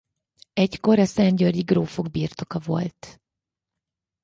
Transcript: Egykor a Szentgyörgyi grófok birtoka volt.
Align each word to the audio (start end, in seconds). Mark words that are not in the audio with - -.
Egykor 0.53 0.99
a 0.99 1.05
Szentgyörgyi 1.05 1.61
grófok 1.61 2.11
birtoka 2.11 2.59
volt. 2.59 3.21